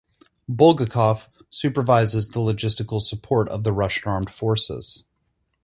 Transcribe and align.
Bulgakov 0.49 1.29
supervises 1.51 2.29
the 2.29 2.39
Logistical 2.39 2.99
Support 2.99 3.49
of 3.49 3.63
the 3.63 3.71
Russian 3.71 4.07
Armed 4.09 4.31
Forces. 4.31 5.03